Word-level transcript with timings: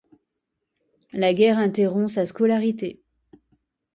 La 1.13 1.31
guerre 1.35 1.59
interrompt 1.59 2.09
sa 2.09 2.25
scolarité. 2.25 3.03